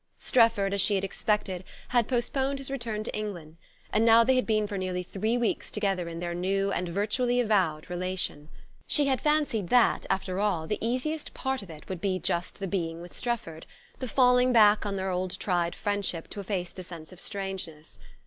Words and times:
Strefford, 0.17 0.73
as 0.73 0.81
she 0.81 0.95
had 0.95 1.03
expected, 1.03 1.63
had 1.89 2.07
postponed 2.07 2.57
his 2.57 2.71
return 2.71 3.03
to 3.03 3.15
England, 3.15 3.57
and 3.93 4.01
they 4.07 4.35
had 4.35 4.41
now 4.45 4.47
been 4.47 4.65
for 4.65 4.75
nearly 4.75 5.03
three 5.03 5.37
weeks 5.37 5.69
together 5.69 6.09
in 6.09 6.19
their 6.19 6.33
new, 6.33 6.71
and 6.71 6.89
virtually 6.89 7.39
avowed, 7.39 7.87
relation. 7.87 8.49
She 8.87 9.05
had 9.05 9.21
fancied 9.21 9.69
that, 9.69 10.07
after 10.09 10.39
all, 10.39 10.65
the 10.65 10.79
easiest 10.83 11.35
part 11.35 11.61
of 11.61 11.69
it 11.69 11.87
would 11.87 12.01
be 12.01 12.17
just 12.17 12.57
the 12.59 12.67
being 12.67 12.99
with 12.99 13.15
Strefford 13.15 13.67
the 13.99 14.07
falling 14.07 14.51
back 14.51 14.87
on 14.87 14.95
their 14.95 15.11
old 15.11 15.39
tried 15.39 15.75
friendship 15.75 16.27
to 16.29 16.39
efface 16.39 16.71
the 16.71 16.81
sense 16.81 17.11
of 17.13 17.19
strangeness. 17.19 17.99